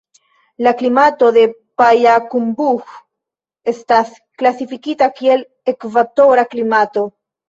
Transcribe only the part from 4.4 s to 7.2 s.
klasifikita kiel ekvatora klimato.